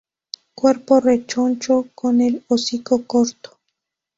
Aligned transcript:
Cuerpo 0.55 0.99
rechoncho 0.99 1.85
con 1.93 2.21
el 2.21 2.43
hocico 2.47 3.05
corto. 3.05 3.59